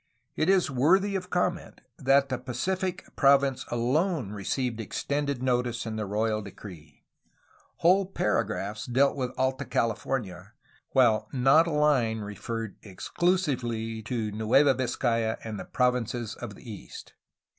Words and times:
It 0.35 0.49
is 0.49 0.71
worthy 0.71 1.15
of 1.15 1.29
comment 1.29 1.81
that 1.99 2.29
the 2.29 2.39
Pacific 2.39 3.05
province 3.15 3.65
alone 3.67 4.31
received 4.31 4.79
extended 4.81 5.43
notice 5.43 5.85
in 5.85 5.95
the 5.95 6.07
royal 6.07 6.41
decree. 6.41 7.03
Whole 7.75 8.07
paragraphs 8.07 8.87
dealt 8.87 9.15
with 9.15 9.29
Alta 9.37 9.63
CaUfornia, 9.63 10.53
while 10.93 11.29
not 11.31 11.67
a 11.67 11.69
Hne 11.69 12.23
referred 12.25 12.81
exclu 12.81 13.37
sively 13.37 14.01
to 14.01 14.31
Nueva 14.31 14.73
Viz 14.73 14.95
cay 14.95 15.23
a 15.23 15.37
and 15.43 15.59
the 15.59 15.65
provinces 15.65 16.33
of 16.33 16.55
the 16.55 16.67
east. 16.67 17.13